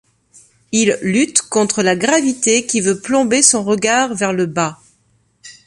[0.71, 4.81] Il lutte contre la gravité qui veut plomber son regard vers le bas.